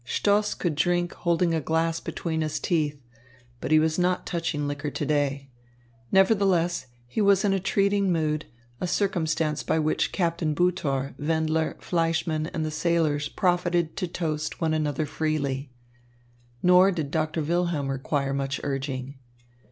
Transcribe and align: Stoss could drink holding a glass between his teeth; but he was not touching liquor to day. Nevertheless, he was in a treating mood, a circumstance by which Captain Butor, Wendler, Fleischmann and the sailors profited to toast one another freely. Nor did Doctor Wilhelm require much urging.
Stoss 0.03 0.55
could 0.55 0.73
drink 0.73 1.13
holding 1.13 1.53
a 1.53 1.61
glass 1.61 1.99
between 1.99 2.41
his 2.41 2.59
teeth; 2.59 2.99
but 3.59 3.69
he 3.69 3.77
was 3.77 3.99
not 3.99 4.25
touching 4.25 4.67
liquor 4.67 4.89
to 4.89 5.05
day. 5.05 5.51
Nevertheless, 6.11 6.87
he 7.05 7.21
was 7.21 7.45
in 7.45 7.53
a 7.53 7.59
treating 7.59 8.11
mood, 8.11 8.47
a 8.79 8.87
circumstance 8.87 9.61
by 9.61 9.77
which 9.77 10.11
Captain 10.11 10.55
Butor, 10.55 11.13
Wendler, 11.19 11.79
Fleischmann 11.79 12.47
and 12.47 12.65
the 12.65 12.71
sailors 12.71 13.29
profited 13.29 13.95
to 13.97 14.07
toast 14.07 14.59
one 14.59 14.73
another 14.73 15.05
freely. 15.05 15.69
Nor 16.63 16.91
did 16.91 17.11
Doctor 17.11 17.43
Wilhelm 17.43 17.87
require 17.87 18.33
much 18.33 18.59
urging. 18.63 19.19